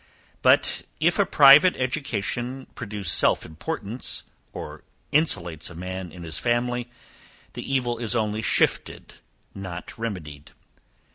[0.41, 6.89] But, if a private education produce self importance, or insulates a man in his family,
[7.53, 9.13] the evil is only shifted,
[9.53, 10.53] not remedied.